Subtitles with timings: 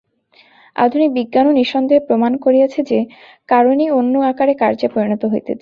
[0.75, 2.99] আধুনিক বিজ্ঞানও নিঃসন্দেহে প্রমাণ করিয়াছে যে,
[3.49, 5.49] কারণই অন্য আকারে কার্যে পরিণত হইতেছে।